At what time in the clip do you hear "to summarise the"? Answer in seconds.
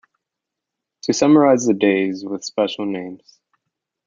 1.03-1.75